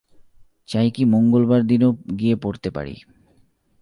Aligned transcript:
চাই 0.69 0.87
কি 0.91 1.03
মঙ্গলবার 1.05 1.61
দিনও 1.67 1.89
গিয়ে 2.19 2.35
পড়তে 2.35 2.69
পারি। 2.69 2.95